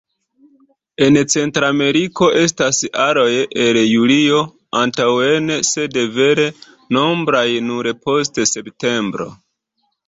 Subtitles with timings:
[1.07, 3.27] En Centrameriko estas aroj
[3.67, 4.41] el julio
[4.83, 6.51] antaŭen, sed vere
[6.99, 9.33] nombraj nur post septembro.